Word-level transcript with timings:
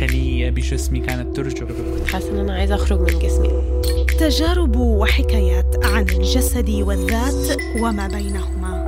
خلية 0.00 0.50
بجسمي 0.50 1.00
كانت 1.00 1.36
ترجف. 1.36 2.12
حاسة 2.12 2.30
إن 2.30 2.38
أنا 2.38 2.54
عايزة 2.54 2.74
أخرج 2.74 3.00
من 3.00 3.18
جسمي. 3.18 3.48
تجارب 4.18 4.76
وحكايات 4.76 5.84
عن 5.84 6.02
الجسد 6.02 6.70
والذات 6.70 7.58
وما 7.80 8.06
بينهما. 8.08 8.80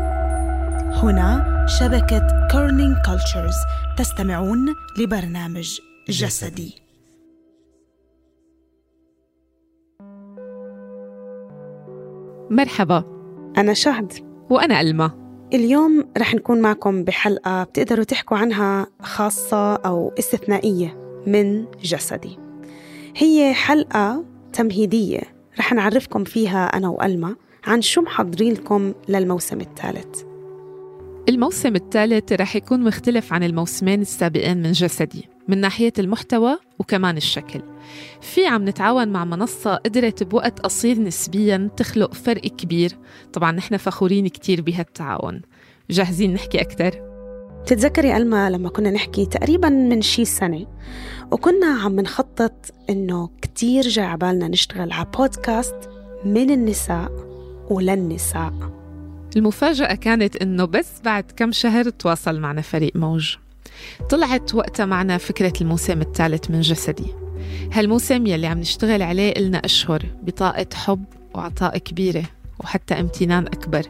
هنا 1.02 1.66
شبكة 1.80 2.48
Kerning 2.52 2.96
Cultures 3.06 3.54
تستمعون 3.98 4.74
لبرنامج 4.98 5.78
جسدي. 6.08 6.74
مرحبا. 12.50 13.04
أنا 13.56 13.74
شهد. 13.74 14.12
وأنا 14.50 14.80
ألما. 14.80 15.21
اليوم 15.54 16.04
رح 16.18 16.34
نكون 16.34 16.60
معكم 16.60 17.04
بحلقة 17.04 17.64
بتقدروا 17.64 18.04
تحكوا 18.04 18.36
عنها 18.36 18.86
خاصة 19.02 19.74
أو 19.74 20.12
استثنائية 20.18 20.96
من 21.26 21.64
جسدي. 21.82 22.38
هي 23.16 23.54
حلقة 23.54 24.24
تمهيدية 24.52 25.20
رح 25.58 25.72
نعرفكم 25.72 26.24
فيها 26.24 26.64
أنا 26.64 26.88
وألما 26.88 27.36
عن 27.64 27.82
شو 27.82 28.00
محضرين 28.00 28.52
لكم 28.52 28.92
للموسم 29.08 29.60
الثالث. 29.60 30.22
الموسم 31.28 31.74
الثالث 31.74 32.32
رح 32.32 32.56
يكون 32.56 32.84
مختلف 32.84 33.32
عن 33.32 33.42
الموسمين 33.42 34.00
السابقين 34.00 34.62
من 34.62 34.72
جسدي. 34.72 35.28
من 35.48 35.58
ناحية 35.58 35.92
المحتوى 35.98 36.58
وكمان 36.82 37.16
الشكل. 37.16 37.62
في 38.20 38.46
عم 38.46 38.68
نتعاون 38.68 39.08
مع 39.08 39.24
منصة 39.24 39.74
قدرت 39.74 40.22
بوقت 40.22 40.60
قصير 40.60 40.98
نسبيا 41.00 41.70
تخلق 41.76 42.14
فرق 42.14 42.46
كبير. 42.46 42.98
طبعا 43.32 43.52
نحن 43.52 43.76
فخورين 43.76 44.28
كتير 44.28 44.62
بهالتعاون. 44.62 45.42
جاهزين 45.90 46.34
نحكي 46.34 46.60
أكثر؟ 46.60 47.12
بتتذكري 47.62 48.16
ألما 48.16 48.50
لما 48.50 48.68
كنا 48.68 48.90
نحكي 48.90 49.26
تقريبا 49.26 49.68
من 49.68 50.02
شي 50.02 50.24
سنة 50.24 50.66
وكنا 51.30 51.66
عم 51.66 52.00
نخطط 52.00 52.70
إنه 52.90 53.30
كتير 53.42 53.82
جاي 53.82 54.04
عبالنا 54.04 54.48
نشتغل 54.48 54.92
على 54.92 55.06
بودكاست 55.18 55.90
من 56.24 56.50
النساء 56.50 57.12
وللنساء 57.70 58.52
المفاجأة 59.36 59.94
كانت 59.94 60.36
إنه 60.36 60.64
بس 60.64 61.00
بعد 61.04 61.24
كم 61.36 61.52
شهر 61.52 61.90
تواصل 61.90 62.40
معنا 62.40 62.60
فريق 62.60 62.96
موج. 62.96 63.36
طلعت 64.10 64.54
وقتها 64.54 64.86
معنا 64.86 65.18
فكرة 65.18 65.52
الموسم 65.60 66.00
الثالث 66.00 66.50
من 66.50 66.60
جسدي. 66.60 67.14
هالموسم 67.72 68.26
يلي 68.26 68.46
عم 68.46 68.58
نشتغل 68.58 69.02
عليه 69.02 69.32
إلنا 69.32 69.58
أشهر 69.58 70.06
بطاقة 70.22 70.66
حب 70.74 71.04
وعطاء 71.34 71.78
كبيرة 71.78 72.24
وحتى 72.60 72.94
امتنان 72.94 73.46
أكبر. 73.46 73.82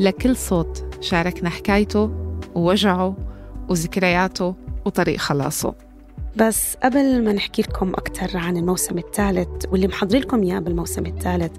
لكل 0.00 0.36
صوت 0.36 0.84
شاركنا 1.00 1.50
حكايته 1.50 2.10
ووجعه 2.54 3.16
وذكرياته 3.68 4.54
وطريق 4.84 5.18
خلاصه. 5.18 5.74
بس 6.36 6.76
قبل 6.82 7.24
ما 7.24 7.32
نحكي 7.32 7.62
لكم 7.62 7.88
أكثر 7.90 8.38
عن 8.38 8.56
الموسم 8.56 8.98
الثالث 8.98 9.66
واللي 9.68 9.88
محضرين 9.88 10.22
لكم 10.22 10.42
إياه 10.42 10.58
بالموسم 10.58 11.06
الثالث 11.06 11.52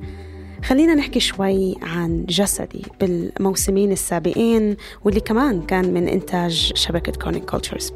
خلينا 0.65 0.95
نحكي 0.95 1.19
شوي 1.19 1.75
عن 1.81 2.25
جسدي 2.29 2.81
بالموسمين 2.99 3.91
السابقين 3.91 4.77
واللي 5.03 5.19
كمان 5.19 5.61
كان 5.61 5.93
من 5.93 6.07
إنتاج 6.07 6.71
شبكة 6.75 7.11
Kerning 7.11 7.45
Cultures 7.45 7.93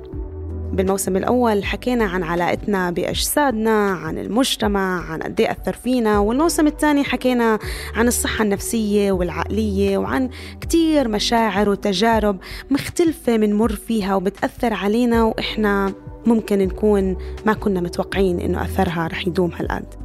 بالموسم 0.74 1.18
الأول 1.18 1.66
حكينا 1.66 2.06
عن 2.06 2.24
علاقتنا 2.24 2.92
بأجسادنا 2.92 3.92
عن 3.92 4.18
المجتمع 4.18 5.12
عن 5.12 5.22
قد 5.22 5.42
إيه 5.42 5.52
أثر 5.52 5.74
فينا 5.74 6.20
والموسم 6.20 6.68
الثاني 6.68 7.04
حكينا 7.04 7.60
عن 7.96 8.08
الصحة 8.08 8.44
النفسية 8.44 9.12
والعقلية 9.12 9.98
وعن 9.98 10.30
كتير 10.62 11.08
مشاعر 11.08 11.70
وتجارب 11.70 12.38
مختلفة 12.72 13.38
بنمر 13.38 13.72
فيها 13.76 14.16
وبتأثر 14.16 14.74
علينا 14.74 15.24
وإحنا 15.24 15.94
ممكن 16.26 16.60
نكون 16.60 17.18
ما 17.46 17.54
كنا 17.54 17.82
متوقعين 17.82 18.40
إنه 18.40 18.64
أثرها 18.64 19.08
رح 19.08 19.28
يدوم 19.28 19.52
هالقد. 19.52 20.05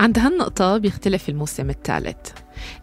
عند 0.00 0.18
هالنقطة 0.18 0.76
بيختلف 0.78 1.28
الموسم 1.28 1.70
الثالث 1.70 2.16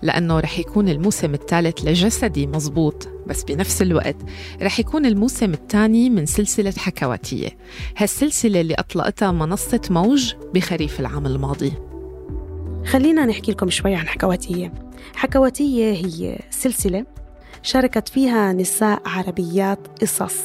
لأنه 0.01 0.39
رح 0.39 0.59
يكون 0.59 0.89
الموسم 0.89 1.33
الثالث 1.33 1.85
لجسدي 1.85 2.47
مزبوط 2.47 3.07
بس 3.27 3.43
بنفس 3.43 3.81
الوقت 3.81 4.15
رح 4.61 4.79
يكون 4.79 5.05
الموسم 5.05 5.53
الثاني 5.53 6.09
من 6.09 6.25
سلسلة 6.25 6.73
حكواتية 6.77 7.49
هالسلسلة 7.97 8.61
اللي 8.61 8.73
أطلقتها 8.73 9.31
منصة 9.31 9.81
موج 9.89 10.33
بخريف 10.53 10.99
العام 10.99 11.25
الماضي. 11.25 11.73
خلينا 12.85 13.25
نحكي 13.25 13.51
لكم 13.51 13.69
شوي 13.69 13.95
عن 13.95 14.07
حكواتية. 14.07 14.73
حكواتية 15.15 15.91
هي 15.91 16.39
سلسلة 16.49 17.05
شاركت 17.63 18.09
فيها 18.09 18.53
نساء 18.53 19.01
عربيات 19.05 19.87
قصص 20.01 20.35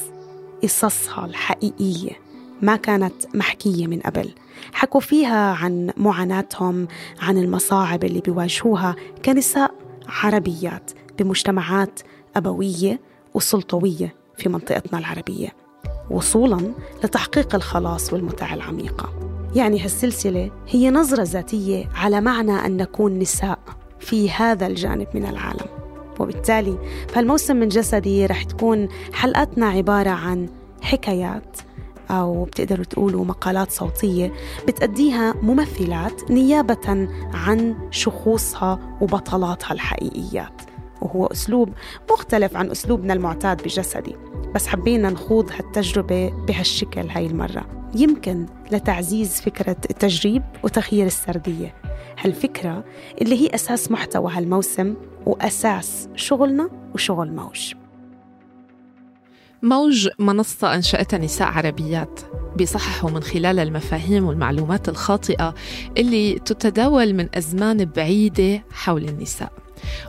قصصها 0.62 1.26
الحقيقية. 1.26 2.25
ما 2.62 2.76
كانت 2.76 3.14
محكية 3.34 3.86
من 3.86 4.00
قبل. 4.00 4.30
حكوا 4.72 5.00
فيها 5.00 5.52
عن 5.52 5.90
معاناتهم 5.96 6.88
عن 7.20 7.38
المصاعب 7.38 8.04
اللي 8.04 8.20
بيواجهوها 8.20 8.96
كنساء 9.24 9.74
عربيات 10.08 10.90
بمجتمعات 11.18 12.00
أبوية 12.36 13.00
وسلطوية 13.34 14.14
في 14.38 14.48
منطقتنا 14.48 14.98
العربية 14.98 15.48
وصولا 16.10 16.72
لتحقيق 17.04 17.54
الخلاص 17.54 18.12
والمتعة 18.12 18.54
العميقة. 18.54 19.12
يعني 19.54 19.84
هالسلسلة 19.84 20.50
هي 20.68 20.90
نظرة 20.90 21.22
ذاتية 21.22 21.88
على 21.94 22.20
معنى 22.20 22.66
أن 22.66 22.76
نكون 22.76 23.18
نساء 23.18 23.58
في 24.00 24.30
هذا 24.30 24.66
الجانب 24.66 25.06
من 25.14 25.26
العالم. 25.26 25.66
وبالتالي 26.20 26.78
فالموسم 27.08 27.56
من 27.56 27.68
جسدي 27.68 28.26
رح 28.26 28.42
تكون 28.42 28.88
حلقاتنا 29.12 29.66
عبارة 29.66 30.10
عن 30.10 30.48
حكايات 30.82 31.56
أو 32.10 32.44
بتقدروا 32.44 32.84
تقولوا 32.84 33.24
مقالات 33.24 33.70
صوتية 33.70 34.32
بتأديها 34.68 35.34
ممثلات 35.42 36.30
نيابة 36.30 37.08
عن 37.34 37.76
شخوصها 37.90 38.98
وبطلاتها 39.00 39.72
الحقيقيات. 39.72 40.62
وهو 41.02 41.26
أسلوب 41.26 41.72
مختلف 42.10 42.56
عن 42.56 42.70
أسلوبنا 42.70 43.12
المعتاد 43.12 43.62
بجسدي 43.62 44.16
بس 44.54 44.66
حبينا 44.66 45.10
نخوض 45.10 45.50
هالتجربة 45.52 46.30
بهالشكل 46.30 47.08
هاي 47.08 47.26
المرة. 47.26 47.66
يمكن 47.94 48.46
لتعزيز 48.72 49.40
فكرة 49.40 49.76
التجريب 49.90 50.42
وتغيير 50.64 51.06
السردية. 51.06 51.74
هالفكرة 52.18 52.84
اللي 53.22 53.42
هي 53.42 53.54
أساس 53.54 53.90
محتوى 53.90 54.32
هالموسم 54.32 54.94
وأساس 55.26 56.08
شغلنا 56.14 56.70
وشغل 56.94 57.32
موج. 57.32 57.74
موج 59.66 60.08
منصة 60.18 60.74
أنشأتها 60.74 61.18
نساء 61.18 61.48
عربيات 61.48 62.20
بيصححوا 62.56 63.10
من 63.10 63.22
خلال 63.22 63.58
المفاهيم 63.58 64.24
والمعلومات 64.24 64.88
الخاطئة 64.88 65.54
اللي 65.98 66.34
تتداول 66.34 67.14
من 67.14 67.28
أزمان 67.34 67.84
بعيدة 67.84 68.64
حول 68.70 69.08
النساء. 69.08 69.52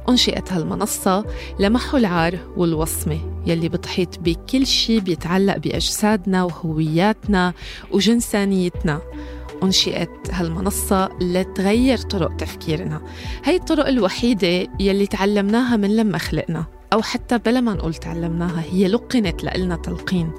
أنشئت 0.09 0.53
هالمنصة 0.53 1.25
لمحو 1.59 1.97
العار 1.97 2.37
والوصمة 2.57 3.41
يلي 3.45 3.69
بتحيط 3.69 4.19
بكل 4.19 4.67
شيء 4.67 4.99
بيتعلق 4.99 5.57
بأجسادنا 5.57 6.43
وهوياتنا 6.43 7.53
وجنسانيتنا. 7.91 9.01
أنشئت 9.63 10.29
هالمنصة 10.31 11.09
لتغير 11.21 11.97
طرق 11.97 12.35
تفكيرنا. 12.35 13.01
هي 13.43 13.55
الطرق 13.55 13.87
الوحيدة 13.87 14.67
يلي 14.79 15.07
تعلمناها 15.07 15.77
من 15.77 15.95
لما 15.95 16.17
خلقنا 16.17 16.76
أو 16.97 17.01
حتى 17.01 17.37
بلا 17.37 17.61
ما 17.61 17.73
نقول 17.73 17.93
تعلمناها 17.93 18.63
هي 18.71 18.87
لقنت 18.87 19.43
لإلنا 19.43 19.75
تلقين. 19.75 20.31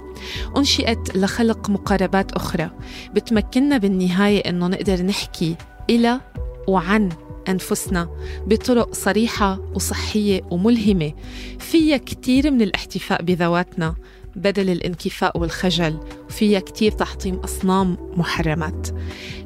أنشئت 0.56 1.16
لخلق 1.16 1.70
مقاربات 1.70 2.32
أخرى. 2.32 2.70
بتمكننا 3.14 3.78
بالنهاية 3.78 4.41
إنه 4.48 4.66
نقدر 4.66 5.02
نحكي 5.02 5.56
إلى 5.91 6.20
وعن 6.68 7.08
أنفسنا 7.48 8.08
بطرق 8.47 8.94
صريحة 8.94 9.60
وصحية 9.74 10.41
وملهمة. 10.50 11.12
فيها 11.58 11.97
كتير 11.97 12.50
من 12.50 12.62
الاحتفاء 12.62 13.22
بذواتنا 13.22 13.94
بدل 14.36 14.71
الانكفاء 14.71 15.38
والخجل. 15.38 16.00
وفيها 16.28 16.60
كتير 16.60 16.92
تحطيم 16.92 17.34
أصنام 17.34 17.97
محرمات. 18.16 18.88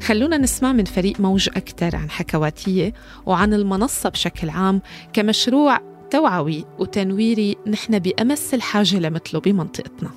خلونا 0.02 0.38
نسمع 0.38 0.72
من 0.72 0.84
فريق 0.84 1.20
موج 1.20 1.48
أكثر 1.56 1.96
عن 1.96 2.10
حكواتية 2.10 2.92
وعن 3.26 3.54
المنصة 3.54 4.08
بشكل 4.08 4.50
عام 4.50 4.82
كمشروع 5.12 5.91
توعوي 6.12 6.64
وتنويري 6.78 7.56
نحن 7.66 7.98
بأمس 7.98 8.54
الحاجة 8.54 8.98
لمثله 8.98 9.40
بمنطقتنا. 9.40 10.10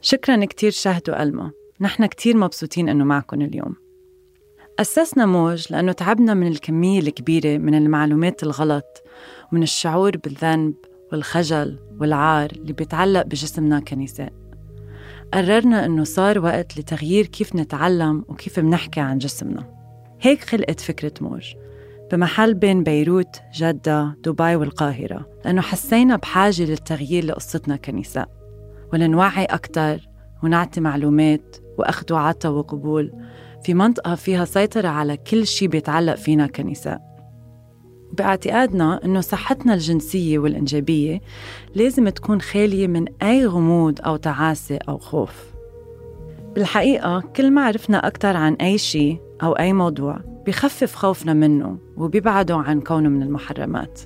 شكرا 0.00 0.44
كتير 0.44 0.70
شهد 0.70 1.10
وألما 1.10 1.50
نحن 1.80 2.06
كتير 2.06 2.36
مبسوطين 2.36 2.88
أنه 2.88 3.04
معكم 3.04 3.40
اليوم. 3.40 3.74
أسسنا 4.78 5.26
موج 5.26 5.72
لأنه 5.72 5.92
تعبنا 5.92 6.34
من 6.34 6.46
الكمية 6.46 7.00
الكبيرة 7.00 7.58
من 7.58 7.74
المعلومات 7.74 8.42
الغلط 8.42 9.02
ومن 9.52 9.62
الشعور 9.62 10.16
بالذنب 10.16 10.74
والخجل 11.12 11.78
والعار 12.00 12.50
اللي 12.50 12.72
بيتعلق 12.72 13.22
بجسمنا 13.22 13.80
كنساء. 13.80 14.32
قررنا 15.34 15.86
إنه 15.86 16.04
صار 16.04 16.38
وقت 16.38 16.78
لتغيير 16.78 17.26
كيف 17.26 17.56
نتعلم 17.56 18.24
وكيف 18.28 18.60
بنحكي 18.60 19.00
عن 19.00 19.18
جسمنا. 19.18 19.78
هيك 20.20 20.44
خلقت 20.44 20.80
فكرة 20.80 21.12
موج. 21.20 21.54
بمحل 22.12 22.54
بين 22.54 22.82
بيروت، 22.82 23.40
جدة، 23.54 24.16
دبي 24.24 24.56
والقاهرة 24.56 25.26
لأنه 25.44 25.60
حسينا 25.60 26.16
بحاجة 26.16 26.62
للتغيير 26.62 27.24
لقصتنا 27.24 27.76
كنساء. 27.76 28.28
ولنوعي 28.92 29.44
أكثر 29.44 30.08
ونعطي 30.42 30.80
معلومات 30.80 31.56
وأخذ 31.78 32.12
وعطا 32.12 32.48
وقبول 32.48 33.12
في 33.64 33.74
منطقة 33.74 34.14
فيها 34.14 34.44
سيطرة 34.44 34.88
على 34.88 35.16
كل 35.16 35.46
شيء 35.46 35.68
بيتعلق 35.68 36.14
فينا 36.14 36.46
كنساء. 36.46 37.08
باعتقادنا 38.12 39.04
أنه 39.04 39.20
صحتنا 39.20 39.74
الجنسية 39.74 40.38
والإنجابية 40.38 41.20
لازم 41.74 42.08
تكون 42.08 42.40
خالية 42.40 42.86
من 42.86 43.04
أي 43.22 43.46
غموض 43.46 44.00
أو 44.06 44.16
تعاسة 44.16 44.78
أو 44.88 44.98
خوف. 44.98 45.54
بالحقيقة 46.54 47.20
كل 47.36 47.50
ما 47.50 47.64
عرفنا 47.64 48.06
أكثر 48.06 48.36
عن 48.36 48.54
أي 48.54 48.78
شيء 48.78 49.20
أو 49.42 49.52
أي 49.52 49.72
موضوع 49.72 50.20
بخفف 50.48 50.94
خوفنا 50.94 51.32
منه 51.32 51.78
وبيبعده 51.96 52.56
عن 52.56 52.80
كونه 52.80 53.08
من 53.08 53.22
المحرمات. 53.22 54.00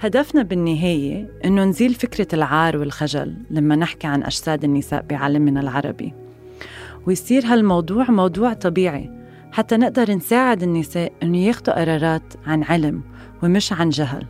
هدفنا 0.00 0.42
بالنهاية 0.42 1.28
إنه 1.44 1.64
نزيل 1.64 1.94
فكرة 1.94 2.26
العار 2.32 2.76
والخجل 2.76 3.36
لما 3.50 3.76
نحكي 3.76 4.06
عن 4.06 4.22
أجساد 4.22 4.64
النساء 4.64 5.06
بعالمنا 5.10 5.60
العربي. 5.60 6.14
ويصير 7.06 7.46
هالموضوع 7.46 8.10
موضوع 8.10 8.52
طبيعي 8.52 9.10
حتى 9.52 9.76
نقدر 9.76 10.10
نساعد 10.14 10.62
النساء 10.62 11.12
إنه 11.22 11.38
ياخدوا 11.38 11.80
قرارات 11.80 12.34
عن 12.46 12.62
علم 12.62 13.02
ومش 13.42 13.72
عن 13.72 13.88
جهل. 13.88 14.26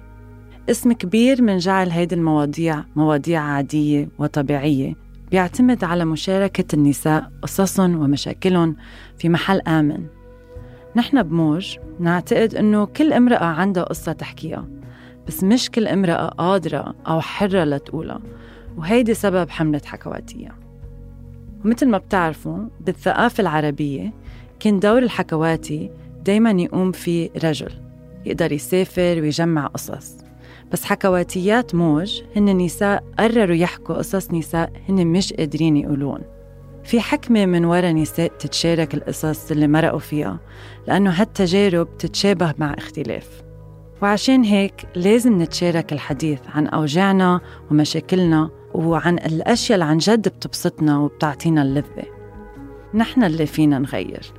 اسم 0.70 0.92
كبير 0.92 1.42
من 1.42 1.58
جعل 1.58 1.90
هيدي 1.90 2.14
المواضيع 2.14 2.84
مواضيع 2.96 3.40
عادية 3.40 4.08
وطبيعية 4.18 4.94
بيعتمد 5.30 5.84
على 5.84 6.04
مشاركة 6.04 6.74
النساء 6.74 7.32
قصصهم 7.42 8.00
ومشاكلهم 8.00 8.76
في 9.18 9.28
محل 9.28 9.60
آمن. 9.60 10.19
نحن 10.96 11.22
بموج 11.22 11.78
نعتقد 12.00 12.54
إنه 12.54 12.84
كل 12.84 13.12
امرأة 13.12 13.44
عندها 13.44 13.82
قصة 13.82 14.12
تحكيها 14.12 14.64
بس 15.26 15.44
مش 15.44 15.70
كل 15.70 15.88
امرأة 15.88 16.26
قادرة 16.26 16.94
أو 17.06 17.20
حرة 17.20 17.64
لتقولها 17.64 18.20
وهيدي 18.76 19.14
سبب 19.14 19.50
حملة 19.50 19.80
حكواتية. 19.84 20.54
ومثل 21.64 21.88
ما 21.88 21.98
بتعرفوا 21.98 22.58
بالثقافة 22.80 23.40
العربية 23.40 24.12
كان 24.60 24.80
دور 24.80 24.98
الحكواتي 24.98 25.90
دايما 26.24 26.50
يقوم 26.50 26.92
فيه 26.92 27.30
رجل 27.44 27.72
يقدر 28.26 28.52
يسافر 28.52 29.20
ويجمع 29.20 29.66
قصص. 29.66 30.16
بس 30.72 30.84
حكواتيات 30.84 31.74
موج 31.74 32.22
هن 32.36 32.56
نساء 32.56 33.04
قرروا 33.18 33.56
يحكوا 33.56 33.94
قصص 33.94 34.30
نساء 34.30 34.72
هن 34.88 35.06
مش 35.06 35.32
قادرين 35.32 35.76
يقولون. 35.76 36.20
في 36.90 37.00
حكمة 37.00 37.46
من 37.46 37.64
وراء 37.64 37.92
نساء 37.92 38.28
تتشارك 38.38 38.94
القصص 38.94 39.50
اللي 39.50 39.68
مرقوا 39.68 39.98
فيها 39.98 40.40
لأنه 40.86 41.10
هالتجارب 41.10 41.98
تتشابه 41.98 42.54
مع 42.58 42.74
اختلاف. 42.78 43.42
وعشان 44.02 44.44
هيك 44.44 44.86
لازم 44.94 45.42
نتشارك 45.42 45.92
الحديث 45.92 46.40
عن 46.54 46.66
أوجاعنا 46.66 47.40
ومشاكلنا 47.70 48.50
وعن 48.74 49.18
الأشياء 49.18 49.74
اللي 49.74 49.84
عن 49.84 49.98
جد 49.98 50.28
بتبسطنا 50.28 50.98
وبتعطينا 50.98 51.62
اللذة. 51.62 52.04
نحن 52.94 53.24
اللي 53.24 53.46
فينا 53.46 53.78
نغير. 53.78 54.32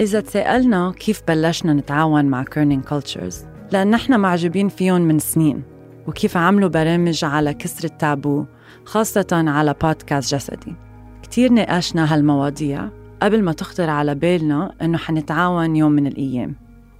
إذا 0.00 0.20
تسألنا 0.20 0.92
كيف 0.92 1.22
بلشنا 1.28 1.72
نتعاون 1.72 2.24
مع 2.24 2.44
Kerning 2.44 2.84
Cultures 2.84 3.44
لأن 3.72 3.90
نحن 3.90 4.20
معجبين 4.20 4.68
فيهم 4.68 5.00
من 5.00 5.18
سنين 5.18 5.62
وكيف 6.06 6.36
عملوا 6.36 6.68
برامج 6.68 7.24
على 7.24 7.54
كسر 7.54 7.84
التابو 7.84 8.44
خاصة 8.84 9.26
على 9.32 9.74
بودكاست 9.82 10.34
جسدي. 10.34 10.85
كتير 11.26 11.52
ناقشنا 11.52 12.14
هالمواضيع 12.14 12.88
قبل 13.22 13.42
ما 13.42 13.52
تخطر 13.52 13.90
على 13.90 14.14
بالنا 14.14 14.72
إنه 14.82 14.98
حنتعاون 14.98 15.76
يوم 15.76 15.92
من 15.92 16.06
الأيام. 16.06 16.54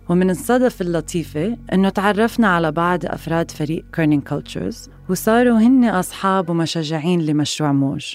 ومن 0.09 0.31
الصدف 0.31 0.81
اللطيفة 0.81 1.57
إنه 1.73 1.89
تعرفنا 1.89 2.49
على 2.49 2.73
بعض 2.73 3.07
أفراد 3.07 3.51
فريق 3.51 3.85
كيرنينج 3.93 4.23
كولتشرز 4.23 4.91
وصاروا 5.09 5.59
هن 5.59 5.85
أصحاب 5.85 6.51
ومشجعين 6.51 7.21
لمشروع 7.21 7.73
موج. 7.73 8.15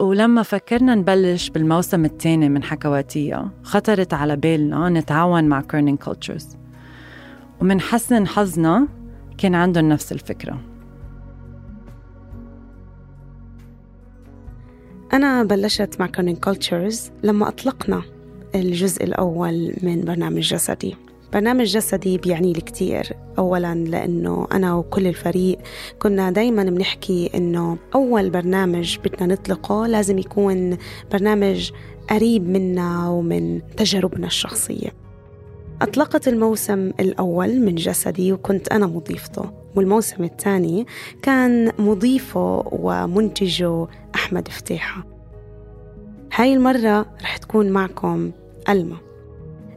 ولما 0.00 0.42
فكرنا 0.42 0.94
نبلش 0.94 1.50
بالموسم 1.50 2.04
الثاني 2.04 2.48
من 2.48 2.62
حكواتية 2.62 3.50
خطرت 3.62 4.14
على 4.14 4.36
بالنا 4.36 4.88
نتعاون 4.88 5.44
مع 5.44 5.60
كيرنينج 5.60 5.98
كولتشرز 5.98 6.56
ومن 7.60 7.80
حسن 7.80 8.26
حظنا 8.26 8.88
كان 9.38 9.54
عندهم 9.54 9.88
نفس 9.88 10.12
الفكرة. 10.12 10.69
أنا 15.20 15.42
بلشت 15.42 15.96
مع 16.00 16.06
كونين 16.06 16.36
كولتشرز 16.36 17.10
لما 17.22 17.48
أطلقنا 17.48 18.02
الجزء 18.54 19.04
الأول 19.04 19.74
من 19.82 20.00
برنامج 20.00 20.40
جسدي. 20.40 20.96
برنامج 21.32 21.64
جسدي 21.64 22.18
بيعني 22.18 22.52
لي 22.52 22.60
كتير. 22.60 23.12
أولا 23.38 23.74
لأنه 23.74 24.46
أنا 24.52 24.74
وكل 24.74 25.06
الفريق 25.06 25.58
كنا 25.98 26.30
دايما 26.30 26.64
بنحكي 26.64 27.30
أنه 27.34 27.78
أول 27.94 28.30
برنامج 28.30 28.98
بدنا 29.04 29.34
نطلقه 29.34 29.86
لازم 29.86 30.18
يكون 30.18 30.76
برنامج 31.12 31.70
قريب 32.10 32.48
منا 32.48 33.08
ومن 33.08 33.60
تجاربنا 33.76 34.26
الشخصية. 34.26 34.90
أطلقت 35.82 36.28
الموسم 36.28 36.90
الأول 37.00 37.60
من 37.60 37.74
جسدي 37.74 38.32
وكنت 38.32 38.68
أنا 38.68 38.86
مضيفته. 38.86 39.59
والموسم 39.76 40.24
الثاني 40.24 40.86
كان 41.22 41.72
مضيفه 41.78 42.64
ومنتجه 42.72 43.86
أحمد 44.14 44.48
فتيحة. 44.48 45.06
هاي 46.34 46.54
المرة 46.54 47.06
رح 47.22 47.36
تكون 47.36 47.70
معكم 47.70 48.30
ألما. 48.68 48.96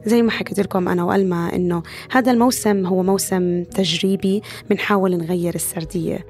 زي 0.06 0.22
ما 0.22 0.30
حكيت 0.30 0.60
لكم 0.60 0.88
أنا 0.88 1.04
وألما 1.04 1.56
إنه 1.56 1.82
هذا 2.10 2.32
الموسم 2.32 2.86
هو 2.86 3.02
موسم 3.02 3.64
تجريبي 3.64 4.42
بنحاول 4.70 5.16
نغير 5.16 5.54
السردية. 5.54 6.26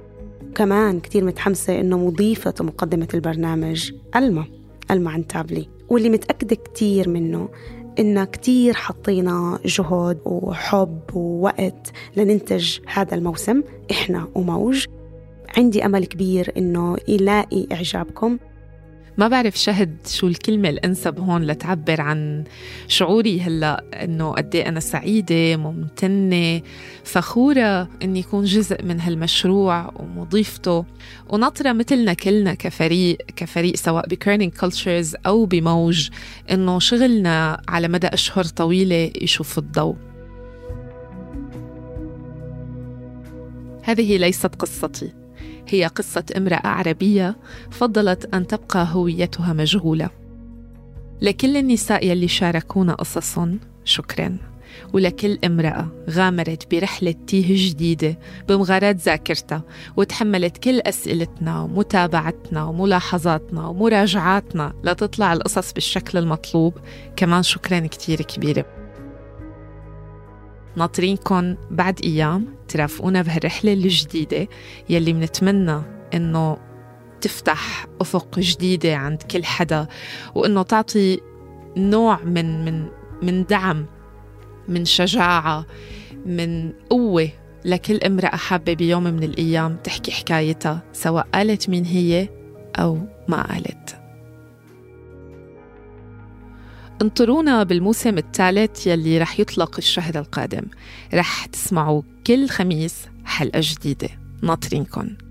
كمان 0.55 1.01
كتير 1.01 1.25
متحمسة 1.25 1.81
إنه 1.81 1.99
مضيفة 1.99 2.55
مقدمة 2.61 3.09
البرنامج 3.15 3.93
ألما. 4.17 4.45
ألما 4.91 5.11
عن 5.11 5.27
تابلي. 5.27 5.69
واللي 5.89 6.11
متأكدة 6.11 6.57
كتير 6.57 7.09
منه 7.09 7.49
إن 7.99 8.25
كتير 8.25 8.75
حطينا 8.75 9.59
جهد 9.65 10.19
وحب 10.25 11.01
ووقت 11.15 11.93
لننتج 12.17 12.79
هذا 12.87 13.15
الموسم 13.15 13.63
إحنا 13.91 14.29
وموج. 14.35 14.85
عندي 15.57 15.85
أمل 15.85 16.05
كبير 16.05 16.53
إنه 16.57 16.97
يلاقي 17.09 17.67
إعجابكم. 17.73 18.39
ما 19.19 19.29
بعرف 19.29 19.59
شهد 19.59 19.97
شو 20.07 20.27
الكلمة 20.27 20.69
الأنسب 20.69 21.21
هون 21.21 21.43
لتعبر 21.43 22.01
عن 22.01 22.45
شعوري 22.89 23.41
هلأ 23.41 23.85
إنه 24.05 24.33
قد 24.33 24.55
إيه 24.55 24.69
أنا 24.69 24.81
سعيدة 24.81 25.57
ممتنة. 25.57 26.63
فخورة 27.05 27.89
إني 28.03 28.19
يكون 28.19 28.45
جزء 28.45 28.85
من 28.85 29.01
هالمشروع 29.01 29.93
ومضيفته. 29.97 30.85
وناطرة 31.31 31.73
مثلنا 31.73 32.15
كلنا 32.15 32.55
كفريق 32.55 33.19
كفريق 33.37 33.77
سواء 33.77 34.09
بكيرنينج 34.09 34.53
كولتشرز 34.53 35.17
أو 35.27 35.45
بموج 35.45 36.09
إنه 36.51 36.79
شغلنا 36.79 37.63
على 37.69 37.89
مدى 37.89 38.07
أشهر 38.07 38.45
طويلة 38.45 39.11
يشوف 39.23 39.59
الضوء. 39.59 39.97
هذه 43.83 44.17
ليست 44.17 44.55
قصتي. 44.55 45.24
هي 45.69 45.87
قصة 45.87 46.25
امرأة 46.37 46.67
عربية 46.67 47.37
فضلت 47.71 48.35
أن 48.35 48.47
تبقى 48.47 48.89
هويتها 48.93 49.53
مجهولة 49.53 50.11
لكل 51.23 51.57
النساء 51.57 52.07
يلي 52.07 52.29
شاركونا 52.29 52.95
قصصهم 52.95 53.61
شكرا. 53.85 54.37
ولكل 54.93 55.39
امرأة 55.45 55.89
غامرت 56.11 56.71
برحلة 56.71 57.15
تيه 57.27 57.71
جديدة 57.71 58.19
بمغارات 58.49 58.97
ذاكرتها 58.97 59.63
وتحملت 59.97 60.59
كل 60.59 60.81
أسئلتنا 60.81 61.61
ومتابعتنا 61.61 62.65
وملاحظاتنا 62.65 63.67
ومراجعاتنا 63.67 64.75
لتطلع 64.85 65.33
القصص 65.33 65.73
بالشكل 65.73 66.19
المطلوب. 66.19 66.75
كمان 67.17 67.43
شكرا 67.43 67.79
كتير 67.79 68.23
كبيرة. 68.23 68.84
ناطرينكم 70.77 71.57
بعد 71.71 72.01
أيام 72.05 72.47
ترافقونا 72.69 73.23
بهالرحلة 73.23 73.73
الجديدة 73.73 74.49
يلي 74.89 75.13
منتمنى 75.13 75.83
إنه 76.15 76.57
تفتح 77.21 77.87
أفق 78.01 78.39
جديدة 78.39 78.97
عند 78.97 79.23
كل 79.23 79.45
حدا 79.45 79.87
وإنه 80.35 80.63
تعطي 80.63 81.21
نوع 81.77 82.23
من 82.25 82.65
من 82.65 82.87
من 83.23 83.45
دعم 83.45 83.87
من 84.69 84.85
شجاعة 84.85 85.67
من 86.27 86.73
قوة 86.91 87.29
لكل 87.65 87.97
امرأة 87.97 88.37
حابة 88.37 88.75
بيوم 88.75 89.05
من 89.05 89.23
الأيام 89.23 89.77
تحكي 89.77 90.11
حكايتها 90.11 90.83
سواء 90.93 91.27
قالت 91.35 91.69
مين 91.69 91.85
هي 91.85 92.29
أو 92.77 92.99
ما 93.29 93.43
قالت. 93.53 94.04
انطرونا 97.03 97.63
بالموسم 97.63 98.19
الثالث 98.19 98.87
يلي 98.87 99.19
رح 99.19 99.41
يطلق 99.41 99.77
الشهر 99.79 100.19
القادم. 100.19 100.65
رح 101.15 101.47
تسمعوا 101.47 102.03
كل 102.27 102.49
خميس 102.49 102.95
حلقة 103.25 103.61
جديدة. 103.63 104.09
ناطرينكم. 104.43 105.24